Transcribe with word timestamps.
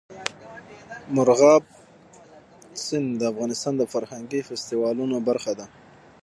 مورغاب 1.15 1.63
سیند 2.85 3.07
د 3.19 3.21
افغانستان 3.31 3.73
د 3.77 3.83
فرهنګي 3.93 4.41
فستیوالونو 4.47 5.15
برخه 5.27 5.53
ده. 5.59 5.65